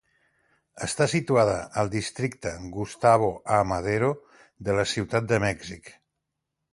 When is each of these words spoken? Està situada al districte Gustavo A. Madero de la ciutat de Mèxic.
Està 0.85 1.05
situada 1.11 1.57
al 1.81 1.91
districte 1.97 2.53
Gustavo 2.77 3.29
A. 3.57 3.59
Madero 3.73 4.09
de 4.69 4.79
la 4.81 4.87
ciutat 4.93 5.29
de 5.33 5.41
Mèxic. 5.45 5.93